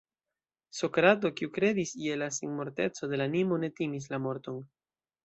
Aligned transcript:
Sokrato, 0.77 1.29
kiu 1.41 1.49
kredis 1.57 1.91
je 2.05 2.15
la 2.21 2.29
senmorteco 2.37 3.11
de 3.13 3.21
la 3.23 3.29
animo, 3.33 3.61
ne 3.65 3.71
timis 3.81 4.09
la 4.15 4.21
morton. 4.25 4.59